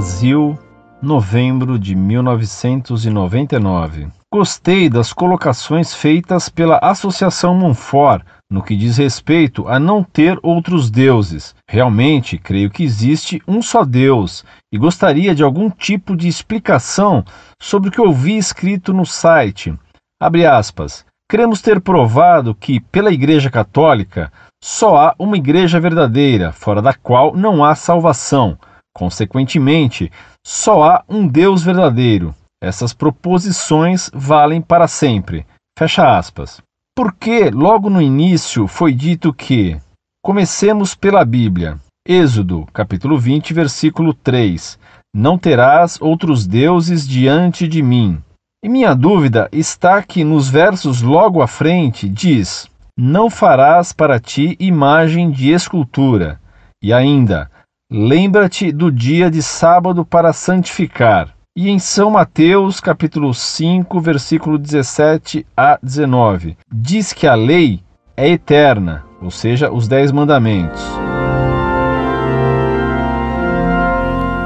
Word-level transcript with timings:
Brasil, 0.00 0.58
novembro 1.02 1.78
de 1.78 1.94
1999. 1.94 4.08
Gostei 4.32 4.88
das 4.88 5.12
colocações 5.12 5.92
feitas 5.92 6.48
pela 6.48 6.78
Associação 6.78 7.54
Monfort 7.54 8.24
no 8.50 8.62
que 8.62 8.74
diz 8.74 8.96
respeito 8.96 9.68
a 9.68 9.78
não 9.78 10.02
ter 10.02 10.38
outros 10.42 10.90
deuses. 10.90 11.54
Realmente 11.68 12.38
creio 12.38 12.70
que 12.70 12.82
existe 12.82 13.42
um 13.46 13.60
só 13.60 13.84
Deus 13.84 14.42
e 14.72 14.78
gostaria 14.78 15.34
de 15.34 15.42
algum 15.42 15.68
tipo 15.68 16.16
de 16.16 16.28
explicação 16.28 17.22
sobre 17.60 17.90
o 17.90 17.92
que 17.92 18.00
ouvi 18.00 18.38
escrito 18.38 18.94
no 18.94 19.04
site. 19.04 19.78
Abre 20.18 20.46
aspas. 20.46 21.04
Queremos 21.30 21.60
ter 21.60 21.78
provado 21.78 22.54
que, 22.54 22.80
pela 22.80 23.12
Igreja 23.12 23.50
Católica, 23.50 24.32
só 24.64 24.96
há 24.96 25.14
uma 25.18 25.36
igreja 25.36 25.78
verdadeira, 25.78 26.52
fora 26.52 26.80
da 26.80 26.94
qual 26.94 27.36
não 27.36 27.62
há 27.62 27.74
salvação. 27.74 28.56
Consequentemente, 28.94 30.10
só 30.44 30.82
há 30.84 31.04
um 31.08 31.26
Deus 31.26 31.62
verdadeiro. 31.62 32.34
Essas 32.62 32.92
proposições 32.92 34.10
valem 34.12 34.60
para 34.60 34.86
sempre. 34.86 35.46
Fecha 35.78 36.18
aspas. 36.18 36.60
Porque 36.94 37.50
logo 37.50 37.88
no 37.88 38.02
início 38.02 38.66
foi 38.66 38.92
dito 38.92 39.32
que 39.32 39.78
comecemos 40.22 40.94
pela 40.94 41.24
Bíblia. 41.24 41.78
Êxodo, 42.06 42.66
capítulo 42.72 43.18
20, 43.18 43.54
versículo 43.54 44.12
3. 44.12 44.78
Não 45.14 45.38
terás 45.38 46.00
outros 46.00 46.46
deuses 46.46 47.06
diante 47.06 47.66
de 47.66 47.82
mim. 47.82 48.22
E 48.62 48.68
minha 48.68 48.94
dúvida 48.94 49.48
está 49.50 50.02
que 50.02 50.22
nos 50.22 50.48
versos 50.48 51.00
logo 51.00 51.40
à 51.40 51.46
frente 51.46 52.08
diz: 52.08 52.68
Não 52.96 53.30
farás 53.30 53.92
para 53.92 54.20
ti 54.20 54.54
imagem 54.60 55.30
de 55.30 55.50
escultura. 55.50 56.38
E 56.82 56.92
ainda: 56.92 57.49
Lembra-te 57.92 58.70
do 58.70 58.88
dia 58.88 59.28
de 59.28 59.42
sábado 59.42 60.04
para 60.04 60.32
santificar. 60.32 61.34
E 61.56 61.68
em 61.68 61.80
São 61.80 62.08
Mateus, 62.08 62.78
capítulo 62.78 63.34
5, 63.34 64.00
versículo 64.00 64.56
17 64.56 65.44
a 65.56 65.76
19, 65.82 66.56
diz 66.72 67.12
que 67.12 67.26
a 67.26 67.34
lei 67.34 67.80
é 68.16 68.28
eterna, 68.28 69.04
ou 69.20 69.28
seja, 69.28 69.72
os 69.72 69.88
dez 69.88 70.12
mandamentos. 70.12 70.80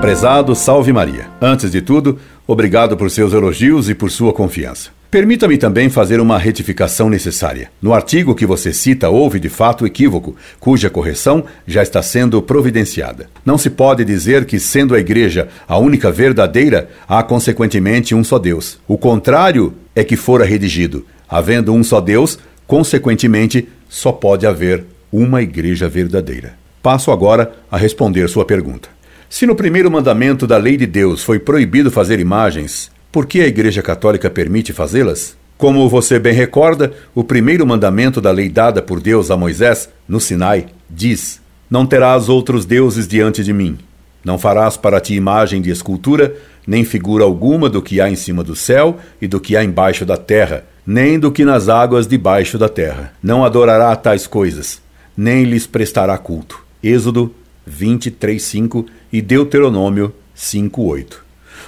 Prezado 0.01 0.55
Salve 0.55 0.95
Maria. 0.95 1.29
Antes 1.39 1.71
de 1.71 1.83
tudo, 1.83 2.19
obrigado 2.47 2.97
por 2.97 3.11
seus 3.11 3.35
elogios 3.35 3.91
e 3.91 3.95
por 3.95 4.11
sua 4.11 4.33
confiança. 4.33 4.91
Permita-me 5.15 5.57
também 5.57 5.89
fazer 5.89 6.19
uma 6.19 6.37
retificação 6.37 7.09
necessária. 7.09 7.71
No 7.81 7.95
artigo 7.95 8.35
que 8.35 8.45
você 8.45 8.73
cita, 8.73 9.09
houve 9.09 9.39
de 9.39 9.49
fato 9.49 9.87
equívoco, 9.87 10.35
cuja 10.59 10.91
correção 10.91 11.45
já 11.65 11.85
está 11.85 12.03
sendo 12.03 12.43
providenciada. 12.43 13.31
Não 13.47 13.57
se 13.57 13.71
pode 13.71 14.05
dizer 14.05 14.45
que, 14.45 14.59
sendo 14.59 14.93
a 14.93 14.99
Igreja 14.99 15.47
a 15.69 15.79
única 15.79 16.11
verdadeira, 16.11 16.91
há 17.07 17.23
consequentemente 17.23 18.13
um 18.13 18.25
só 18.25 18.41
Deus. 18.41 18.81
O 18.89 18.99
contrário 18.99 19.75
é 19.95 20.03
que 20.03 20.17
fora 20.17 20.45
redigido. 20.45 21.07
Havendo 21.29 21.73
um 21.73 21.85
só 21.85 22.01
Deus, 22.01 22.37
consequentemente, 22.67 23.69
só 23.89 24.11
pode 24.11 24.49
haver 24.49 24.85
uma 25.13 25.43
Igreja 25.43 25.89
verdadeira. 25.89 26.55
Passo 26.83 27.13
agora 27.13 27.53
a 27.71 27.77
responder 27.77 28.29
sua 28.29 28.45
pergunta. 28.45 28.89
Se 29.31 29.47
no 29.47 29.55
primeiro 29.55 29.89
mandamento 29.89 30.45
da 30.45 30.57
lei 30.57 30.77
de 30.77 30.87
Deus 30.87 31.23
foi 31.23 31.39
proibido 31.39 31.89
fazer 31.89 32.19
imagens, 32.19 32.91
por 33.15 33.27
que 33.27 33.41
a 33.41 33.47
Igreja 33.47 33.81
Católica 33.81 34.29
permite 34.29 34.73
fazê-las? 34.73 35.37
Como 35.57 35.89
você 35.89 36.19
bem 36.19 36.33
recorda, 36.33 36.93
o 37.15 37.23
primeiro 37.23 37.65
mandamento 37.65 38.21
da 38.21 38.33
lei 38.33 38.49
dada 38.49 38.83
por 38.83 39.01
Deus 39.01 39.31
a 39.31 39.37
Moisés, 39.37 39.89
no 40.09 40.19
Sinai, 40.19 40.67
diz: 40.91 41.41
Não 41.71 41.87
terás 41.87 42.29
outros 42.29 42.65
deuses 42.65 43.07
diante 43.07 43.45
de 43.45 43.53
mim. 43.53 43.79
Não 44.25 44.37
farás 44.37 44.77
para 44.77 45.01
ti 45.01 45.15
imagem 45.15 45.63
de 45.63 45.71
escultura, 45.71 46.35
nem 46.67 46.83
figura 46.83 47.23
alguma 47.23 47.71
do 47.71 47.81
que 47.81 48.01
há 48.01 48.11
em 48.11 48.17
cima 48.17 48.43
do 48.43 48.57
céu 48.57 48.99
e 49.23 49.29
do 49.29 49.39
que 49.39 49.57
há 49.57 49.63
embaixo 49.63 50.05
da 50.05 50.17
terra, 50.17 50.65
nem 50.85 51.17
do 51.17 51.31
que 51.31 51.45
nas 51.45 51.69
águas 51.69 52.09
debaixo 52.09 52.59
da 52.59 52.69
terra. 52.69 53.13
Não 53.23 53.45
adorará 53.45 53.95
tais 53.95 54.27
coisas, 54.27 54.83
nem 55.17 55.45
lhes 55.45 55.69
prestará 55.69 56.19
culto. 56.19 56.65
Êxodo 56.83 57.33
23:5 57.65 58.87
e 59.13 59.23
Deuteronômio 59.23 60.13
5:8. 60.35 61.23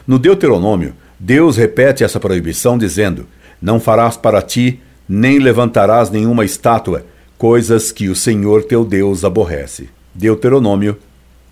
No 0.05 0.19
Deuteronômio, 0.19 0.93
Deus 1.19 1.57
repete 1.57 2.05
essa 2.05 2.21
proibição 2.21 2.77
dizendo: 2.77 3.27
Não 3.61 3.81
farás 3.81 4.17
para 4.17 4.43
ti, 4.43 4.81
nem 5.09 5.39
levantarás 5.39 6.11
nenhuma 6.11 6.45
estátua, 6.45 7.07
coisas 7.39 7.91
que 7.91 8.09
o 8.09 8.17
Senhor 8.17 8.65
teu 8.65 8.85
Deus 8.85 9.25
aborrece. 9.25 9.89
Deuteronômio 10.15 10.97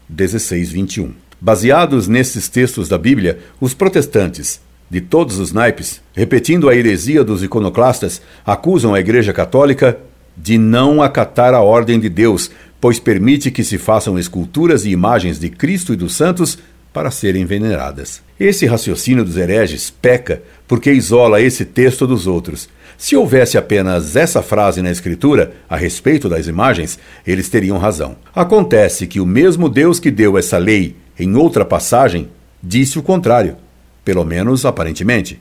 16, 0.09 0.71
21. 0.71 1.13
Baseados 1.41 2.09
nesses 2.09 2.49
textos 2.49 2.89
da 2.89 2.99
Bíblia, 2.99 3.39
os 3.61 3.75
protestantes, 3.75 4.61
de 4.89 5.01
todos 5.01 5.39
os 5.39 5.53
naipes, 5.53 6.01
repetindo 6.15 6.69
a 6.69 6.75
heresia 6.75 7.25
dos 7.25 7.43
iconoclastas, 7.43 8.21
acusam 8.47 8.95
a 8.95 9.01
Igreja 9.01 9.33
Católica 9.33 9.99
de 10.37 10.59
não 10.59 11.03
acatar 11.03 11.55
a 11.55 11.61
ordem 11.61 11.99
de 11.99 12.09
Deus, 12.09 12.51
pois 12.81 12.99
permite 12.99 13.51
que 13.51 13.65
se 13.65 13.79
façam 13.79 14.19
esculturas 14.19 14.85
e 14.85 14.91
imagens 14.91 15.39
de 15.39 15.49
Cristo 15.49 15.93
e 15.93 15.97
dos 15.97 16.15
santos 16.15 16.59
para 16.95 17.11
serem 17.11 17.45
veneradas. 17.45 18.23
Esse 18.39 18.67
raciocínio 18.67 19.25
dos 19.25 19.37
hereges 19.37 19.91
peca 19.91 20.41
porque 20.67 20.93
isola 20.93 21.43
esse 21.43 21.65
texto 21.65 22.07
dos 22.07 22.29
outros. 22.29 22.69
Se 22.97 23.17
houvesse 23.17 23.59
apenas 23.59 24.15
essa 24.15 24.41
frase 24.41 24.81
na 24.81 24.93
Escritura 24.93 25.53
a 25.69 25.77
respeito 25.77 26.29
das 26.29 26.47
imagens, 26.47 26.97
eles 27.27 27.49
teriam 27.49 27.79
razão. 27.79 28.17
Acontece 28.33 29.09
que 29.09 29.19
o 29.19 29.27
mesmo 29.27 29.69
Deus 29.69 29.99
que 29.99 30.11
deu 30.11 30.39
essa 30.39 30.57
lei 30.57 30.95
em 31.19 31.35
outra 31.35 31.65
passagem 31.65 32.29
disse 32.63 32.97
o 32.97 33.03
contrário, 33.03 33.57
pelo 34.05 34.25
menos 34.25 34.65
aparentemente. 34.65 35.41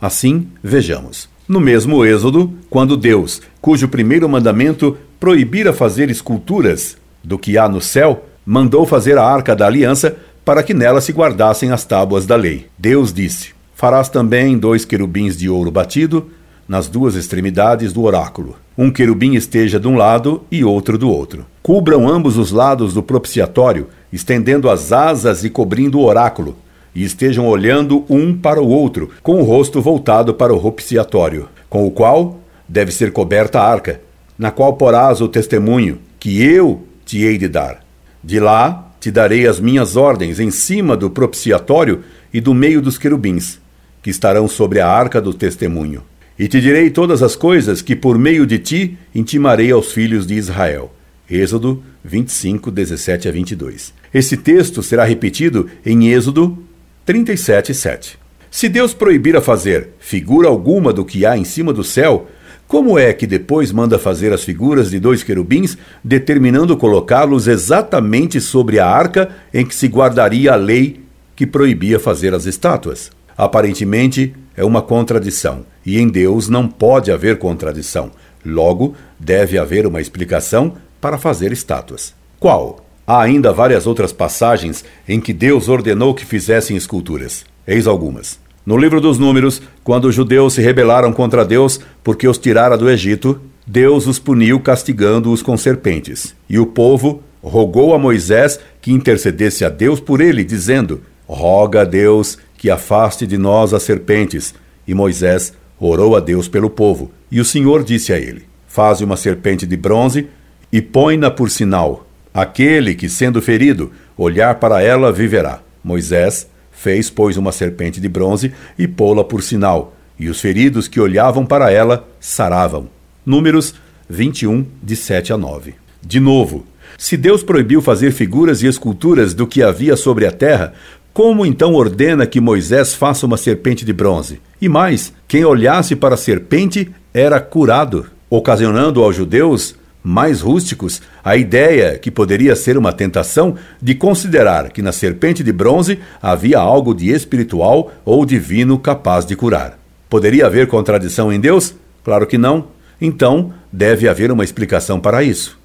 Assim, 0.00 0.48
vejamos. 0.60 1.28
No 1.46 1.60
mesmo 1.60 2.04
Êxodo, 2.04 2.52
quando 2.68 2.96
Deus, 2.96 3.40
cujo 3.60 3.86
primeiro 3.88 4.28
mandamento 4.28 4.98
proibira 5.20 5.72
fazer 5.72 6.10
esculturas 6.10 6.96
do 7.22 7.38
que 7.38 7.56
há 7.56 7.68
no 7.68 7.80
céu, 7.80 8.26
mandou 8.44 8.86
fazer 8.86 9.18
a 9.18 9.24
arca 9.24 9.54
da 9.54 9.66
aliança 9.66 10.16
para 10.50 10.64
que 10.64 10.74
nela 10.74 11.00
se 11.00 11.12
guardassem 11.12 11.70
as 11.70 11.84
tábuas 11.84 12.26
da 12.26 12.34
lei. 12.34 12.66
Deus 12.76 13.12
disse: 13.12 13.50
Farás 13.72 14.08
também 14.08 14.58
dois 14.58 14.84
querubins 14.84 15.36
de 15.36 15.48
ouro 15.48 15.70
batido 15.70 16.28
nas 16.66 16.88
duas 16.88 17.14
extremidades 17.14 17.92
do 17.92 18.02
oráculo. 18.02 18.56
Um 18.76 18.90
querubim 18.90 19.34
esteja 19.36 19.78
de 19.78 19.86
um 19.86 19.94
lado 19.94 20.42
e 20.50 20.64
outro 20.64 20.98
do 20.98 21.08
outro. 21.08 21.46
Cubram 21.62 22.08
ambos 22.08 22.36
os 22.36 22.50
lados 22.50 22.94
do 22.94 23.00
propiciatório, 23.00 23.86
estendendo 24.12 24.68
as 24.68 24.90
asas 24.90 25.44
e 25.44 25.50
cobrindo 25.50 26.00
o 26.00 26.04
oráculo, 26.04 26.56
e 26.92 27.04
estejam 27.04 27.46
olhando 27.46 28.04
um 28.10 28.36
para 28.36 28.60
o 28.60 28.66
outro, 28.68 29.08
com 29.22 29.40
o 29.40 29.44
rosto 29.44 29.80
voltado 29.80 30.34
para 30.34 30.52
o 30.52 30.60
propiciatório, 30.60 31.48
com 31.68 31.86
o 31.86 31.92
qual 31.92 32.40
deve 32.68 32.90
ser 32.90 33.12
coberta 33.12 33.60
a 33.60 33.70
arca, 33.70 34.00
na 34.36 34.50
qual 34.50 34.72
porás 34.72 35.20
o 35.20 35.28
testemunho 35.28 36.00
que 36.18 36.42
eu 36.42 36.82
te 37.04 37.22
hei 37.22 37.38
de 37.38 37.46
dar. 37.46 37.84
De 38.20 38.40
lá 38.40 38.89
te 39.00 39.10
darei 39.10 39.46
as 39.46 39.58
minhas 39.58 39.96
ordens 39.96 40.38
em 40.38 40.50
cima 40.50 40.96
do 40.96 41.08
propiciatório 41.08 42.04
e 42.32 42.40
do 42.40 42.52
meio 42.52 42.82
dos 42.82 42.98
querubins, 42.98 43.58
que 44.02 44.10
estarão 44.10 44.46
sobre 44.46 44.78
a 44.78 44.86
arca 44.86 45.20
do 45.20 45.32
testemunho. 45.32 46.02
E 46.38 46.46
te 46.46 46.60
direi 46.60 46.90
todas 46.90 47.22
as 47.22 47.34
coisas 47.34 47.82
que 47.82 47.96
por 47.96 48.18
meio 48.18 48.46
de 48.46 48.58
ti 48.58 48.98
intimarei 49.14 49.70
aos 49.70 49.92
filhos 49.92 50.26
de 50.26 50.34
Israel. 50.34 50.92
Êxodo 51.30 51.82
25, 52.04 52.70
17 52.70 53.28
a 53.28 53.32
22. 53.32 53.94
Esse 54.12 54.36
texto 54.36 54.82
será 54.82 55.04
repetido 55.04 55.68
em 55.84 56.08
Êxodo 56.10 56.58
37, 57.06 57.72
7. 57.72 58.18
Se 58.50 58.68
Deus 58.68 58.92
proibir 58.92 59.36
a 59.36 59.40
fazer 59.40 59.90
figura 59.98 60.48
alguma 60.48 60.92
do 60.92 61.04
que 61.04 61.24
há 61.24 61.36
em 61.36 61.44
cima 61.44 61.72
do 61.72 61.84
céu, 61.84 62.28
como 62.70 62.96
é 62.96 63.12
que 63.12 63.26
depois 63.26 63.72
manda 63.72 63.98
fazer 63.98 64.32
as 64.32 64.44
figuras 64.44 64.90
de 64.90 65.00
dois 65.00 65.24
querubins, 65.24 65.76
determinando 66.04 66.76
colocá-los 66.76 67.48
exatamente 67.48 68.40
sobre 68.40 68.78
a 68.78 68.86
arca 68.86 69.28
em 69.52 69.66
que 69.66 69.74
se 69.74 69.88
guardaria 69.88 70.52
a 70.52 70.54
lei 70.54 71.00
que 71.34 71.44
proibia 71.44 71.98
fazer 71.98 72.32
as 72.32 72.46
estátuas? 72.46 73.10
Aparentemente, 73.36 74.32
é 74.56 74.64
uma 74.64 74.80
contradição, 74.80 75.66
e 75.84 75.98
em 75.98 76.08
Deus 76.08 76.48
não 76.48 76.68
pode 76.68 77.10
haver 77.10 77.40
contradição. 77.40 78.12
Logo, 78.46 78.94
deve 79.18 79.58
haver 79.58 79.84
uma 79.84 80.00
explicação 80.00 80.74
para 81.00 81.18
fazer 81.18 81.50
estátuas. 81.50 82.14
Qual? 82.38 82.86
Há 83.04 83.20
ainda 83.20 83.52
várias 83.52 83.84
outras 83.84 84.12
passagens 84.12 84.84
em 85.08 85.20
que 85.20 85.32
Deus 85.32 85.68
ordenou 85.68 86.14
que 86.14 86.24
fizessem 86.24 86.76
esculturas. 86.76 87.44
Eis 87.66 87.88
algumas. 87.88 88.38
No 88.64 88.76
livro 88.76 89.00
dos 89.00 89.18
Números, 89.18 89.62
quando 89.82 90.06
os 90.06 90.14
judeus 90.14 90.54
se 90.54 90.60
rebelaram 90.60 91.12
contra 91.12 91.44
Deus 91.44 91.80
porque 92.04 92.28
os 92.28 92.38
tirara 92.38 92.76
do 92.76 92.90
Egito, 92.90 93.40
Deus 93.66 94.06
os 94.06 94.18
puniu 94.18 94.60
castigando-os 94.60 95.42
com 95.42 95.56
serpentes. 95.56 96.34
E 96.48 96.58
o 96.58 96.66
povo 96.66 97.22
rogou 97.42 97.94
a 97.94 97.98
Moisés 97.98 98.60
que 98.80 98.92
intercedesse 98.92 99.64
a 99.64 99.68
Deus 99.68 100.00
por 100.00 100.20
ele, 100.20 100.44
dizendo: 100.44 101.02
Roga 101.26 101.82
a 101.82 101.84
Deus 101.84 102.38
que 102.56 102.68
afaste 102.70 103.26
de 103.26 103.38
nós 103.38 103.72
as 103.72 103.82
serpentes. 103.82 104.54
E 104.86 104.92
Moisés 104.92 105.54
orou 105.78 106.14
a 106.14 106.20
Deus 106.20 106.48
pelo 106.48 106.68
povo. 106.68 107.10
E 107.30 107.40
o 107.40 107.44
Senhor 107.44 107.82
disse 107.82 108.12
a 108.12 108.18
ele: 108.18 108.44
Faze 108.66 109.02
uma 109.02 109.16
serpente 109.16 109.66
de 109.66 109.76
bronze 109.76 110.28
e 110.70 110.82
põe-na 110.82 111.30
por 111.30 111.48
sinal. 111.50 112.06
Aquele 112.32 112.94
que, 112.94 113.08
sendo 113.08 113.40
ferido, 113.40 113.90
olhar 114.16 114.56
para 114.56 114.82
ela 114.82 115.10
viverá. 115.10 115.60
Moisés 115.82 116.46
fez, 116.80 117.10
pois, 117.10 117.36
uma 117.36 117.52
serpente 117.52 118.00
de 118.00 118.08
bronze 118.08 118.52
e 118.78 118.88
pô-la 118.88 119.22
por 119.22 119.42
sinal, 119.42 119.94
e 120.18 120.30
os 120.30 120.40
feridos 120.40 120.88
que 120.88 120.98
olhavam 120.98 121.44
para 121.44 121.70
ela 121.70 122.08
saravam. 122.18 122.88
Números 123.24 123.74
21, 124.08 124.64
de 124.82 124.96
7 124.96 125.34
a 125.34 125.36
9. 125.36 125.74
De 126.02 126.18
novo, 126.18 126.64
se 126.96 127.18
Deus 127.18 127.42
proibiu 127.42 127.82
fazer 127.82 128.12
figuras 128.12 128.62
e 128.62 128.66
esculturas 128.66 129.34
do 129.34 129.46
que 129.46 129.62
havia 129.62 129.94
sobre 129.94 130.26
a 130.26 130.32
terra, 130.32 130.72
como 131.12 131.44
então 131.44 131.74
ordena 131.74 132.26
que 132.26 132.40
Moisés 132.40 132.94
faça 132.94 133.26
uma 133.26 133.36
serpente 133.36 133.84
de 133.84 133.92
bronze? 133.92 134.40
E 134.58 134.66
mais, 134.66 135.12
quem 135.28 135.44
olhasse 135.44 135.94
para 135.94 136.14
a 136.14 136.18
serpente 136.18 136.90
era 137.12 137.38
curado, 137.40 138.06
ocasionando 138.30 139.02
aos 139.02 139.14
judeus 139.14 139.74
mais 140.02 140.40
rústicos 140.40 141.02
a 141.22 141.36
ideia, 141.36 141.98
que 141.98 142.10
poderia 142.10 142.56
ser 142.56 142.76
uma 142.76 142.92
tentação, 142.92 143.56
de 143.80 143.94
considerar 143.94 144.70
que 144.70 144.82
na 144.82 144.92
serpente 144.92 145.42
de 145.42 145.52
bronze 145.52 145.98
havia 146.20 146.58
algo 146.58 146.94
de 146.94 147.10
espiritual 147.10 147.92
ou 148.04 148.24
divino 148.24 148.78
capaz 148.78 149.26
de 149.26 149.36
curar. 149.36 149.78
Poderia 150.08 150.46
haver 150.46 150.66
contradição 150.66 151.32
em 151.32 151.38
Deus? 151.38 151.74
Claro 152.02 152.26
que 152.26 152.38
não. 152.38 152.68
Então, 153.00 153.52
deve 153.72 154.08
haver 154.08 154.32
uma 154.32 154.44
explicação 154.44 154.98
para 155.00 155.22
isso. 155.22 155.58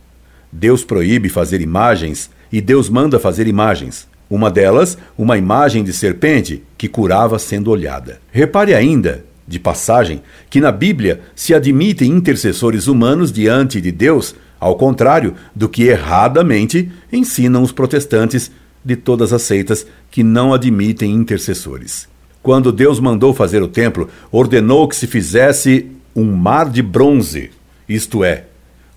Deus 0.51 0.83
proíbe 0.83 1.29
fazer 1.29 1.61
imagens 1.61 2.29
e 2.51 2.61
Deus 2.61 2.89
manda 2.89 3.19
fazer 3.19 3.47
imagens. 3.47 4.07
Uma 4.29 4.49
delas, 4.49 4.97
uma 5.17 5.37
imagem 5.37 5.83
de 5.83 5.93
serpente 5.93 6.63
que 6.77 6.87
curava 6.87 7.37
sendo 7.37 7.69
olhada. 7.69 8.19
Repare 8.31 8.73
ainda 8.73 9.23
de 9.47 9.59
passagem, 9.59 10.21
que 10.49 10.59
na 10.59 10.71
Bíblia 10.71 11.21
se 11.35 11.53
admitem 11.53 12.11
intercessores 12.11 12.87
humanos 12.87 13.31
diante 13.31 13.79
de 13.79 13.91
Deus, 13.91 14.35
ao 14.59 14.75
contrário 14.75 15.35
do 15.55 15.69
que 15.69 15.83
erradamente 15.83 16.91
ensinam 17.11 17.61
os 17.61 17.71
protestantes 17.71 18.51
de 18.83 18.95
todas 18.95 19.33
as 19.33 19.41
seitas 19.41 19.85
que 20.09 20.23
não 20.23 20.53
admitem 20.53 21.11
intercessores. 21.11 22.07
Quando 22.41 22.71
Deus 22.71 22.99
mandou 22.99 23.33
fazer 23.33 23.61
o 23.63 23.67
templo, 23.67 24.09
ordenou 24.31 24.87
que 24.87 24.95
se 24.95 25.07
fizesse 25.07 25.87
um 26.15 26.31
mar 26.31 26.69
de 26.69 26.81
bronze, 26.81 27.51
isto 27.89 28.23
é, 28.23 28.45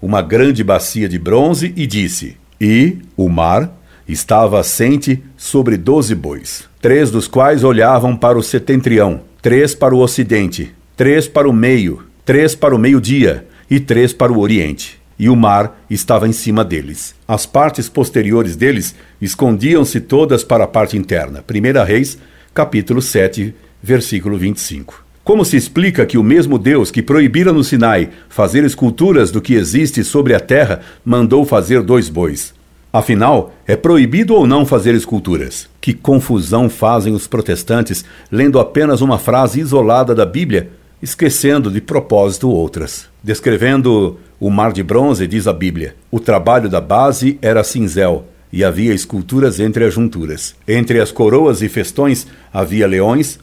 uma 0.00 0.22
grande 0.22 0.62
bacia 0.62 1.08
de 1.08 1.18
bronze, 1.18 1.72
e 1.74 1.86
disse: 1.86 2.36
E 2.60 2.98
o 3.16 3.28
mar 3.28 3.74
estava 4.06 4.60
assente 4.60 5.22
sobre 5.36 5.76
doze 5.76 6.14
bois, 6.14 6.68
três 6.80 7.10
dos 7.10 7.26
quais 7.26 7.64
olhavam 7.64 8.16
para 8.16 8.38
o 8.38 8.42
setentrião, 8.42 9.22
três 9.40 9.74
para 9.74 9.94
o 9.94 10.00
ocidente, 10.00 10.74
três 10.96 11.28
para 11.28 11.48
o 11.48 11.52
meio, 11.52 12.02
três 12.24 12.54
para 12.54 12.74
o 12.74 12.78
meio-dia 12.78 13.46
e 13.70 13.78
três 13.78 14.12
para 14.12 14.32
o 14.32 14.40
oriente. 14.40 14.98
E 15.18 15.28
o 15.28 15.36
mar 15.36 15.80
estava 15.90 16.28
em 16.28 16.32
cima 16.32 16.64
deles. 16.64 17.14
As 17.26 17.44
partes 17.44 17.88
posteriores 17.88 18.54
deles 18.54 18.94
escondiam-se 19.20 20.00
todas 20.00 20.44
para 20.44 20.64
a 20.64 20.68
parte 20.68 20.96
interna. 20.96 21.44
1 21.48 21.84
Reis, 21.84 22.18
capítulo 22.54 23.02
7, 23.02 23.54
versículo 23.82 24.38
25. 24.38 25.04
Como 25.24 25.44
se 25.44 25.56
explica 25.56 26.06
que 26.06 26.16
o 26.16 26.22
mesmo 26.22 26.58
Deus 26.58 26.90
que 26.90 27.02
proibira 27.02 27.52
no 27.52 27.62
Sinai 27.62 28.10
fazer 28.28 28.64
esculturas 28.64 29.30
do 29.30 29.42
que 29.42 29.54
existe 29.54 30.02
sobre 30.02 30.34
a 30.34 30.40
terra 30.40 30.80
mandou 31.04 31.44
fazer 31.44 31.82
dois 31.82 32.08
bois? 32.08 32.54
Afinal, 32.92 33.52
é 33.66 33.76
proibido 33.76 34.34
ou 34.34 34.46
não 34.46 34.64
fazer 34.64 34.94
esculturas? 34.94 35.68
Que 35.80 35.92
confusão 35.92 36.70
fazem 36.70 37.14
os 37.14 37.26
protestantes 37.26 38.04
lendo 38.32 38.58
apenas 38.58 39.02
uma 39.02 39.18
frase 39.18 39.60
isolada 39.60 40.14
da 40.14 40.24
Bíblia, 40.24 40.70
esquecendo 41.02 41.70
de 41.70 41.82
propósito 41.82 42.48
outras. 42.48 43.06
Descrevendo 43.22 44.18
o 44.40 44.50
mar 44.50 44.72
de 44.72 44.82
bronze, 44.82 45.26
diz 45.26 45.46
a 45.46 45.52
Bíblia: 45.52 45.96
o 46.10 46.18
trabalho 46.18 46.68
da 46.68 46.80
base 46.80 47.38
era 47.42 47.62
cinzel 47.62 48.24
e 48.50 48.64
havia 48.64 48.94
esculturas 48.94 49.60
entre 49.60 49.84
as 49.84 49.92
junturas. 49.92 50.54
Entre 50.66 50.98
as 50.98 51.12
coroas 51.12 51.60
e 51.60 51.68
festões 51.68 52.26
havia 52.50 52.86
leões, 52.86 53.38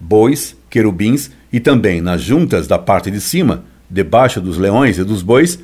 bois, 0.00 0.56
querubins 0.70 1.30
e 1.52 1.60
também 1.60 2.00
nas 2.00 2.22
juntas 2.22 2.66
da 2.66 2.78
parte 2.78 3.10
de 3.10 3.20
cima, 3.20 3.64
debaixo 3.90 4.40
dos 4.40 4.56
leões 4.56 4.98
e 4.98 5.04
dos 5.04 5.22
bois, 5.22 5.58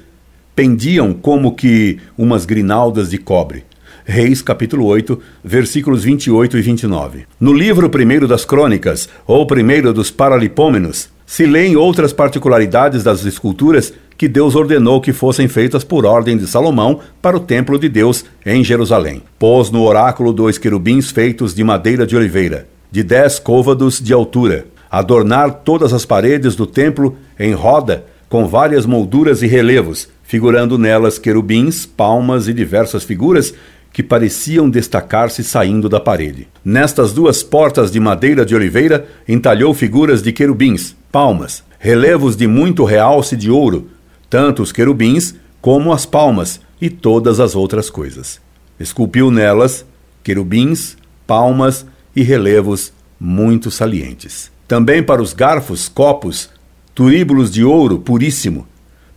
pendiam 0.54 1.12
como 1.12 1.54
que 1.54 1.98
umas 2.16 2.44
grinaldas 2.44 3.10
de 3.10 3.18
cobre. 3.18 3.64
Reis 4.04 4.42
capítulo 4.42 4.86
8, 4.86 5.18
versículos 5.44 6.02
28 6.02 6.58
e 6.58 6.62
29. 6.62 7.26
No 7.38 7.52
livro 7.52 7.88
primeiro 7.88 8.26
das 8.26 8.44
crônicas, 8.44 9.08
ou 9.26 9.46
primeiro 9.46 9.92
dos 9.92 10.10
Paralipômenos, 10.10 11.08
se 11.24 11.46
leem 11.46 11.76
outras 11.76 12.12
particularidades 12.12 13.04
das 13.04 13.24
esculturas 13.24 13.92
que 14.18 14.28
Deus 14.28 14.54
ordenou 14.54 15.00
que 15.00 15.12
fossem 15.12 15.48
feitas 15.48 15.84
por 15.84 16.04
ordem 16.04 16.36
de 16.36 16.46
Salomão 16.46 17.00
para 17.22 17.36
o 17.36 17.40
templo 17.40 17.78
de 17.78 17.88
Deus 17.88 18.24
em 18.44 18.62
Jerusalém. 18.62 19.22
Pôs 19.38 19.70
no 19.70 19.82
oráculo 19.82 20.32
dois 20.32 20.58
querubins 20.58 21.10
feitos 21.10 21.54
de 21.54 21.64
madeira 21.64 22.06
de 22.06 22.16
oliveira, 22.16 22.66
de 22.90 23.02
dez 23.02 23.38
côvados 23.38 24.00
de 24.00 24.12
altura, 24.12 24.66
adornar 24.90 25.62
todas 25.64 25.92
as 25.92 26.04
paredes 26.04 26.54
do 26.54 26.66
templo 26.66 27.16
em 27.38 27.52
roda 27.54 28.04
com 28.28 28.46
várias 28.46 28.86
molduras 28.86 29.42
e 29.42 29.46
relevos, 29.46 30.08
figurando 30.32 30.78
nelas 30.78 31.18
querubins, 31.18 31.84
palmas 31.84 32.48
e 32.48 32.54
diversas 32.54 33.04
figuras 33.04 33.52
que 33.92 34.02
pareciam 34.02 34.70
destacar-se 34.70 35.44
saindo 35.44 35.90
da 35.90 36.00
parede. 36.00 36.48
Nestas 36.64 37.12
duas 37.12 37.42
portas 37.42 37.90
de 37.90 38.00
madeira 38.00 38.42
de 38.42 38.54
oliveira, 38.54 39.06
entalhou 39.28 39.74
figuras 39.74 40.22
de 40.22 40.32
querubins, 40.32 40.96
palmas, 41.12 41.62
relevos 41.78 42.34
de 42.34 42.46
muito 42.46 42.82
realce 42.82 43.36
de 43.36 43.50
ouro, 43.50 43.90
tanto 44.30 44.62
os 44.62 44.72
querubins 44.72 45.34
como 45.60 45.92
as 45.92 46.06
palmas 46.06 46.62
e 46.80 46.88
todas 46.88 47.38
as 47.38 47.54
outras 47.54 47.90
coisas. 47.90 48.40
Esculpiu 48.80 49.30
nelas 49.30 49.84
querubins, 50.24 50.96
palmas 51.26 51.84
e 52.16 52.22
relevos 52.22 52.90
muito 53.20 53.70
salientes. 53.70 54.50
Também 54.66 55.02
para 55.02 55.20
os 55.20 55.34
garfos, 55.34 55.90
copos, 55.90 56.48
turíbulos 56.94 57.52
de 57.52 57.62
ouro 57.62 57.98
puríssimo, 57.98 58.66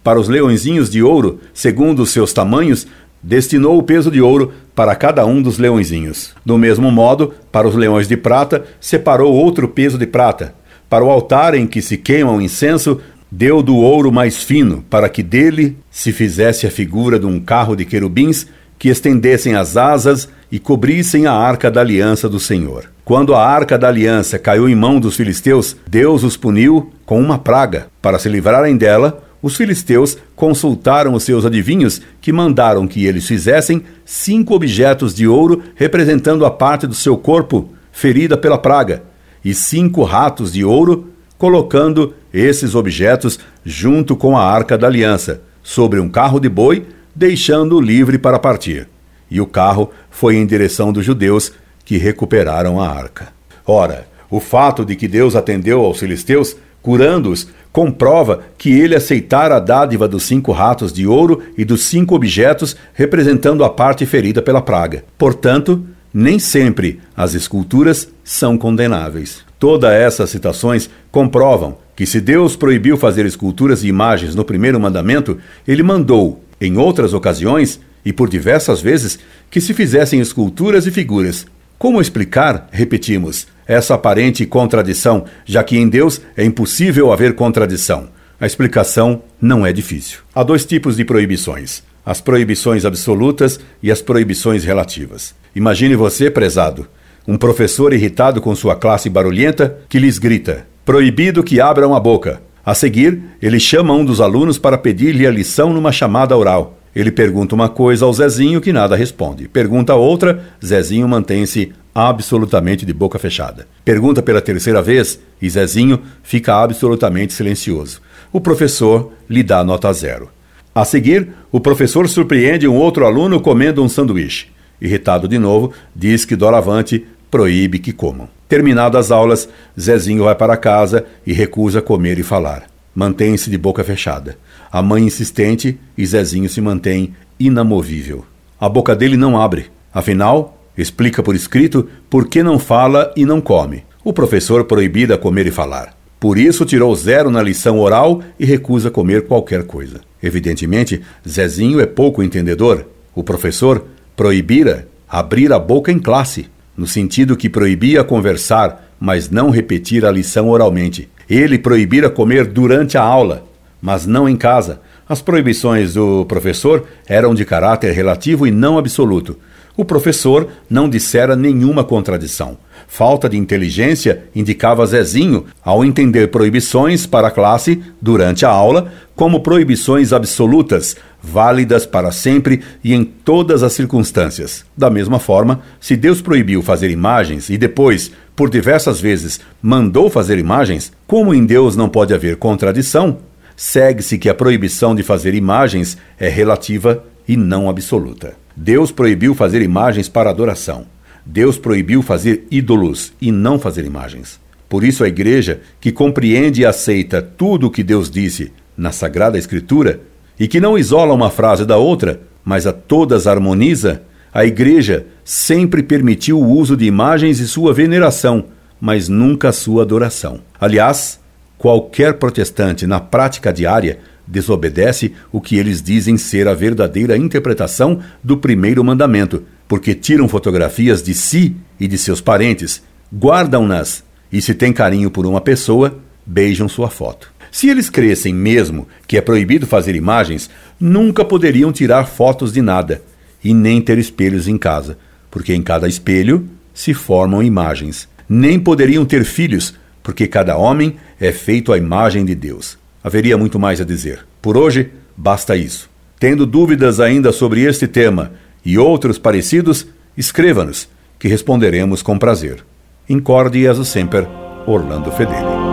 para 0.06 0.19
os 0.19 0.30
leõezinhos 0.30 0.88
de 0.88 1.02
ouro, 1.02 1.40
segundo 1.52 2.04
os 2.04 2.12
seus 2.12 2.31
tamanhos, 2.31 2.86
destinou 3.24 3.80
o 3.80 3.81
peso 3.81 4.12
de 4.12 4.22
ouro 4.22 4.54
para 4.75 4.96
cada 4.96 5.25
um 5.25 5.42
dos 5.42 5.57
leõezinhos. 5.57 6.31
Do 6.46 6.60
mesmo 6.60 6.92
modo, 6.92 7.34
para 7.52 7.68
os 7.68 7.74
leões 7.74 8.07
de 8.07 8.16
prata, 8.16 8.66
separou 8.80 9.34
outro 9.34 9.68
peso 9.68 9.98
de 9.98 10.06
prata. 10.06 10.54
Para 10.88 11.04
o 11.04 11.10
altar 11.10 11.56
em 11.56 11.66
que 11.66 11.81
se 11.81 11.98
queima 11.98 12.31
o 12.31 12.40
incenso, 12.40 13.02
deu 13.31 13.63
do 13.63 13.78
ouro 13.78 14.12
mais 14.12 14.44
fino, 14.44 14.86
para 14.91 15.10
que 15.10 15.24
dele 15.24 15.75
se 15.89 16.12
fizesse 16.12 16.68
a 16.68 16.72
figura 16.72 17.18
de 17.18 17.25
um 17.25 17.39
carro 17.39 17.75
de 17.75 17.84
querubins 17.84 18.46
que 18.77 18.89
estendessem 18.89 19.56
as 19.56 19.75
asas 19.75 20.30
e 20.51 20.60
cobrissem 20.60 21.25
a 21.25 21.34
arca 21.34 21.72
da 21.72 21.82
aliança 21.82 22.30
do 22.30 22.39
Senhor. 22.39 22.91
Quando 23.03 23.34
a 23.34 23.44
arca 23.44 23.75
da 23.75 23.88
aliança 23.88 24.38
caiu 24.38 24.70
em 24.70 24.75
mão 24.75 25.00
dos 25.00 25.15
filisteus, 25.15 25.75
Deus 25.88 26.24
os 26.24 26.38
puniu 26.38 26.91
com 27.08 27.20
uma 27.20 27.39
praga. 27.39 27.88
Para 28.03 28.20
se 28.20 28.30
livrarem 28.30 28.77
dela, 28.77 29.25
os 29.46 29.56
filisteus 29.56 30.18
consultaram 30.36 31.14
os 31.14 31.22
seus 31.22 31.46
adivinhos, 31.46 32.02
que 32.20 32.34
mandaram 32.34 32.88
que 32.88 33.06
eles 33.06 33.28
fizessem 33.28 33.84
cinco 34.04 34.56
objetos 34.56 35.14
de 35.14 35.28
ouro 35.28 35.62
representando 35.75 36.48
a 36.48 36.50
parte 36.50 36.88
do 36.88 36.96
seu 36.96 37.16
corpo 37.16 37.70
ferida 37.92 38.36
pela 38.36 38.58
praga, 38.58 39.04
e 39.44 39.54
cinco 39.54 40.02
ratos 40.02 40.52
de 40.52 40.66
ouro, 40.66 41.12
colocando 41.38 42.16
esses 42.34 42.74
objetos 42.74 43.38
junto 43.64 44.16
com 44.16 44.36
a 44.36 44.44
arca 44.44 44.80
da 44.80 44.88
aliança, 44.88 45.44
sobre 45.62 46.00
um 46.00 46.10
carro 46.10 46.40
de 46.40 46.50
boi, 46.50 46.88
deixando-o 47.14 47.80
livre 47.80 48.18
para 48.18 48.40
partir. 48.40 48.90
E 49.30 49.40
o 49.40 49.46
carro 49.46 49.92
foi 50.10 50.38
em 50.38 50.46
direção 50.48 50.92
dos 50.92 51.06
judeus, 51.06 51.52
que 51.86 51.98
recuperaram 51.98 52.82
a 52.82 52.90
arca. 52.90 53.28
Ora, 53.64 54.08
o 54.28 54.40
fato 54.40 54.84
de 54.84 54.96
que 54.96 55.08
Deus 55.08 55.36
atendeu 55.36 55.82
aos 55.82 56.00
filisteus, 56.00 56.56
curando-os, 56.86 57.48
comprova 57.72 58.44
que 58.60 58.72
ele 58.72 58.96
aceitara 58.96 59.56
a 59.56 59.60
dádiva 59.60 60.08
dos 60.08 60.22
cinco 60.22 60.51
ratos 60.51 60.94
de 60.94 61.08
ouro 61.08 61.42
e 61.58 61.65
dos 61.65 61.84
cinco 61.86 62.13
objetos 62.13 62.77
representando 62.94 63.63
a 63.63 63.72
parte 63.72 64.06
ferida 64.06 64.39
pela 64.39 64.62
praga. 64.62 65.04
Portanto, 65.18 65.84
nem 66.13 66.38
sempre 66.38 67.00
as 67.18 67.34
esculturas 67.34 68.08
são 68.24 68.56
condenáveis. 68.56 69.39
Todas 69.58 69.92
essas 69.94 70.30
citações 70.30 70.88
comprovam 71.10 71.80
que 71.96 72.06
se 72.06 72.22
Deus 72.22 72.56
proibiu 72.56 72.98
fazer 72.98 73.25
esculturas 73.25 73.84
e 73.84 73.88
imagens 73.88 74.36
no 74.36 74.46
primeiro 74.46 74.80
mandamento, 74.80 75.39
ele 75.68 75.82
mandou, 75.82 76.44
em 76.62 76.77
outras 76.77 77.15
ocasiões 77.15 77.80
e 78.06 78.13
por 78.13 78.30
diversas 78.30 78.80
vezes, 78.80 79.18
que 79.50 79.60
se 79.60 79.74
fizessem 79.74 80.20
esculturas 80.20 80.86
e 80.86 80.92
figuras. 80.92 81.48
Como 81.77 82.01
explicar, 82.01 82.70
repetimos, 82.72 83.48
essa 83.67 83.96
aparente 83.96 84.46
contradição, 84.46 85.25
já 85.46 85.63
que 85.63 85.77
em 85.77 85.89
Deus 85.89 86.22
é 86.38 86.44
impossível 86.44 87.12
haver 87.12 87.36
contradição. 87.36 88.10
A 88.39 88.46
explicação 88.46 89.24
não 89.41 89.65
é 89.65 89.74
difícil. 89.74 90.20
Há 90.34 90.44
dois 90.44 90.65
tipos 90.65 90.98
de 90.98 91.05
proibições: 91.05 91.84
as 92.05 92.22
proibições 92.22 92.86
absolutas 92.86 93.60
e 93.82 93.91
as 93.91 94.01
proibições 94.01 94.63
relativas. 94.63 95.34
Imagine 95.55 95.96
você, 95.96 96.29
prezado, 96.29 96.88
um 97.27 97.38
professor 97.38 97.94
irritado 97.94 98.39
com 98.39 98.55
sua 98.55 98.75
classe 98.75 99.10
barulhenta 99.10 99.77
que 99.89 100.00
lhes 100.00 100.17
grita: 100.17 100.67
proibido 100.86 101.44
que 101.44 101.60
abram 101.60 101.96
a 101.96 102.00
boca. 102.00 102.41
A 102.65 102.74
seguir, 102.74 103.22
ele 103.41 103.60
chama 103.60 103.94
um 103.94 104.03
dos 104.03 104.20
alunos 104.20 104.58
para 104.58 104.77
pedir-lhe 104.77 105.27
a 105.27 105.32
lição 105.32 105.72
numa 105.72 105.91
chamada 105.91 106.36
oral. 106.36 106.79
Ele 106.96 107.12
pergunta 107.12 107.54
uma 107.54 107.68
coisa 107.68 108.06
ao 108.06 108.14
Zezinho 108.14 108.62
que 108.62 108.72
nada 108.72 108.96
responde. 108.96 109.50
Pergunta 109.50 109.94
outra, 109.96 110.46
Zezinho 110.66 111.08
mantém-se 111.08 111.74
absolutamente 111.94 112.86
de 112.86 112.94
boca 112.94 113.20
fechada. 113.20 113.68
Pergunta 113.84 114.22
pela 114.22 114.42
terceira 114.42 114.82
vez 114.82 115.20
e 115.42 115.50
Zezinho 115.50 116.02
fica 116.24 116.56
absolutamente 116.56 117.34
silencioso. 117.34 118.02
O 118.32 118.40
professor 118.40 119.12
lhe 119.30 119.44
dá 119.44 119.64
nota 119.64 119.92
zero. 119.92 120.30
A 120.74 120.86
seguir, 120.86 121.30
o 121.52 121.60
professor 121.60 122.08
surpreende 122.08 122.68
um 122.68 122.75
outro 122.75 123.06
aluno 123.06 123.42
comendo 123.42 123.84
um 123.84 123.90
sanduíche. 123.90 124.48
Irritado 124.80 125.28
de 125.28 125.38
novo, 125.38 125.74
diz 125.96 126.25
que 126.25 126.36
doravante 126.36 127.06
proíbe 127.30 127.80
que 127.80 127.92
comam. 127.92 128.30
Terminadas 128.48 129.08
as 129.08 129.12
aulas, 129.12 129.50
Zezinho 129.80 130.25
vai 130.25 130.36
para 130.36 130.56
casa 130.56 131.06
e 131.25 131.34
recusa 131.34 131.82
comer 131.82 132.20
e 132.20 132.24
falar. 132.24 132.64
Mantém-se 132.94 133.50
de 133.50 133.58
boca 133.58 133.84
fechada. 133.84 134.38
A 134.72 134.81
mãe 134.81 135.03
insistente 135.03 135.77
e 135.98 136.05
Zezinho 136.05 136.50
se 136.50 136.62
mantém 136.62 137.13
inamovível. 137.39 138.25
A 138.60 138.67
boca 138.69 138.95
dele 138.95 139.17
não 139.17 139.39
abre. 139.39 139.67
Afinal, 139.93 140.57
explica 140.77 141.24
por 141.24 141.36
escrito 141.36 141.88
por 142.10 142.27
que 142.27 142.43
não 142.43 142.60
fala 142.60 143.13
e 143.15 143.25
não 143.25 143.39
come. 143.41 143.84
O 144.03 144.13
professor 144.13 144.65
proibida 144.65 145.17
comer 145.17 145.48
e 145.48 145.51
falar. 145.51 145.95
Por 146.19 146.38
isso 146.38 146.65
tirou 146.65 146.95
zero 146.95 147.29
na 147.29 147.41
lição 147.41 147.79
oral 147.79 148.22
e 148.39 148.45
recusa 148.45 148.89
comer 148.89 149.27
qualquer 149.27 149.63
coisa. 149.63 150.01
Evidentemente, 150.22 151.01
Zezinho 151.27 151.79
é 151.79 151.86
pouco 151.86 152.24
entendedor. 152.24 152.86
O 153.13 153.24
professor 153.24 153.86
proibira 154.15 154.88
abrir 155.07 155.53
a 155.53 155.60
boca 155.60 155.91
em 155.91 156.00
classe, 156.00 156.48
no 156.75 156.88
sentido 156.88 157.38
que 157.38 157.50
proibia 157.50 158.03
conversar, 158.03 158.91
mas 159.00 159.29
não 159.29 159.50
repetir 159.50 160.05
a 160.05 160.12
lição 160.12 160.50
oralmente. 160.50 161.10
Ele 161.29 161.60
proibira 161.60 162.10
comer 162.10 162.45
durante 162.45 162.98
a 162.98 163.03
aula, 163.03 163.45
mas 163.86 164.08
não 164.08 164.27
em 164.27 164.36
casa. 164.36 164.82
As 165.08 165.22
proibições 165.22 165.94
do 165.94 166.25
professor 166.25 166.88
eram 167.08 167.36
de 167.36 167.46
caráter 167.46 167.94
relativo 167.94 168.48
e 168.48 168.51
não 168.51 168.80
absoluto. 168.80 169.38
O 169.77 169.86
professor 169.86 170.48
não 170.68 170.89
dissera 170.89 171.36
nenhuma 171.36 171.84
contradição. 171.84 172.58
Falta 172.88 173.30
de 173.30 173.38
inteligência 173.38 174.24
indicava 174.36 174.86
Zezinho 174.88 175.46
ao 175.63 175.86
entender 175.86 176.30
proibições 176.30 177.06
para 177.06 177.27
a 177.27 177.32
classe 177.32 177.80
durante 178.01 178.44
a 178.44 178.50
aula 178.50 178.92
como 179.15 179.42
proibições 179.42 180.12
absolutas, 180.12 180.96
válidas 181.22 181.86
para 181.86 182.12
sempre 182.12 182.62
e 182.84 182.92
em 182.92 183.04
todas 183.04 183.62
as 183.62 183.74
circunstâncias. 183.74 184.65
Da 184.75 184.89
mesma 184.89 185.20
forma, 185.20 185.62
se 185.80 185.96
Deus 185.96 186.22
proibiu 186.22 186.63
fazer 186.63 186.89
imagens 186.89 187.51
e 187.51 187.58
depois, 187.58 188.12
por 188.36 188.50
diversas 188.50 189.00
vezes, 189.00 189.39
mandou 189.62 190.10
fazer 190.10 190.39
imagens, 190.39 190.92
como 191.06 191.36
em 191.36 191.46
Deus 191.46 191.75
não 191.75 191.88
pode 191.88 192.15
haver 192.15 192.38
contradição, 192.38 193.20
segue-se 193.56 194.18
que 194.18 194.30
a 194.30 194.34
proibição 194.34 194.94
de 194.94 195.04
fazer 195.04 195.34
imagens 195.34 195.98
é 196.20 196.28
relativa 196.30 197.04
e 197.28 197.38
não 197.38 197.70
absoluta. 197.70 198.34
Deus 198.56 198.92
proibiu 198.92 199.34
fazer 199.34 199.62
imagens 199.62 200.08
para 200.08 200.30
adoração. 200.30 200.86
Deus 201.26 201.58
proibiu 201.58 202.02
fazer 202.02 202.46
ídolos 202.52 203.14
e 203.20 203.32
não 203.32 203.58
fazer 203.58 203.86
imagens. 203.86 204.40
Por 204.70 204.84
isso, 204.84 205.04
a 205.04 205.08
igreja, 205.08 205.62
que 205.80 205.92
compreende 205.92 206.62
e 206.62 206.66
aceita 206.66 207.22
tudo 207.22 207.68
o 207.68 207.72
que 207.72 207.84
Deus 207.84 208.10
disse 208.10 208.52
na 208.78 208.92
Sagrada 208.92 209.38
Escritura 209.38 210.02
e 210.40 210.48
que 210.48 210.60
não 210.60 210.78
isola 210.78 211.14
uma 211.14 211.30
frase 211.30 211.66
da 211.66 211.78
outra, 211.78 212.22
mas 212.44 212.68
a 212.68 212.74
todas 212.74 213.26
harmoniza, 213.26 214.04
a 214.34 214.46
igreja 214.46 215.08
sempre 215.24 215.82
permitiu 215.82 216.40
o 216.40 216.50
uso 216.50 216.76
de 216.76 216.86
imagens 216.86 217.40
e 217.40 217.48
sua 217.48 217.74
veneração, 217.74 218.46
mas 218.80 219.08
nunca 219.08 219.50
a 219.50 219.54
sua 219.54 219.84
adoração. 219.84 220.42
Aliás, 220.60 221.20
qualquer 221.58 222.16
protestante 222.16 222.86
na 222.86 223.00
prática 223.00 223.52
diária 223.52 224.00
desobedece 224.28 225.14
o 225.32 225.40
que 225.40 225.58
eles 225.58 225.82
dizem 225.82 226.18
ser 226.18 226.48
a 226.48 226.54
verdadeira 226.54 227.16
interpretação 227.16 228.00
do 228.24 228.38
primeiro 228.38 228.84
mandamento, 228.84 229.44
porque 229.68 229.94
tiram 229.94 230.28
fotografias 230.28 231.02
de 231.04 231.14
si 231.14 231.56
e 231.80 231.88
de 231.88 231.98
seus 231.98 232.22
parentes, 232.22 232.82
guardam-nas 233.14 234.04
e, 234.32 234.42
se 234.42 234.54
tem 234.54 234.74
carinho 234.74 235.12
por 235.12 235.26
uma 235.26 235.42
pessoa, 235.42 236.00
beijam 236.26 236.68
sua 236.68 236.90
foto. 236.90 237.32
Se 237.52 237.70
eles 237.70 237.90
crescem 237.90 238.34
mesmo 238.34 238.88
que 239.08 239.18
é 239.18 239.22
proibido 239.22 239.66
fazer 239.66 239.96
imagens, 239.96 240.50
nunca 240.80 241.24
poderiam 241.24 241.72
tirar 241.72 242.06
fotos 242.06 242.52
de 242.52 242.62
nada 242.62 243.02
e 243.44 243.54
nem 243.54 243.80
ter 243.80 243.98
espelhos 243.98 244.48
em 244.48 244.58
casa, 244.58 244.98
porque 245.32 245.54
em 245.54 245.62
cada 245.62 245.88
espelho 245.88 246.50
se 246.74 246.94
formam 246.94 247.42
imagens. 247.42 248.10
Nem 248.28 248.60
poderiam 248.60 249.06
ter 249.06 249.24
filhos, 249.24 249.76
porque 250.06 250.28
cada 250.28 250.56
homem 250.56 250.98
é 251.20 251.32
feito 251.32 251.74
à 251.74 251.78
imagem 251.80 252.24
de 252.24 252.36
Deus. 252.36 252.78
Haveria 253.04 253.36
muito 253.40 253.58
mais 253.58 253.82
a 253.82 253.84
dizer. 253.84 254.24
Por 254.40 254.56
hoje, 254.56 254.92
basta 255.18 255.58
isso. 255.58 255.90
Tendo 256.20 256.46
dúvidas 256.46 257.00
ainda 257.00 257.32
sobre 257.32 257.64
este 257.64 257.88
tema 257.88 258.32
e 258.64 258.78
outros 258.78 259.18
parecidos, 259.18 259.88
escreva-nos, 260.16 260.88
que 261.18 261.28
responderemos 261.28 262.04
com 262.04 262.20
prazer. 262.20 262.64
Incorde 263.10 263.58
e 263.58 263.86
sempre, 263.86 264.28
Orlando 264.68 265.12
Fedeli. 265.12 265.64